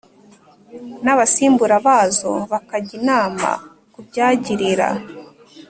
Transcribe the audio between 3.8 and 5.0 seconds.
ku byagirira